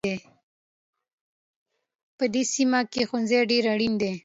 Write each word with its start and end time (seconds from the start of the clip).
په 2.17 2.25
دې 2.33 2.43
سیمه 2.53 2.79
کې 2.91 3.01
ښوونځی 3.09 3.39
ډېر 3.51 3.63
اړین 3.73 3.93
دی 4.01 4.11